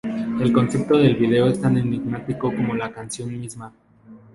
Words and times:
El 0.41 0.51
concepto 0.51 0.97
del 0.97 1.13
video 1.15 1.45
es 1.45 1.61
tan 1.61 1.77
enigmático 1.77 2.51
como 2.55 2.73
la 2.73 2.91
canción 2.91 3.39
misma. 3.39 3.71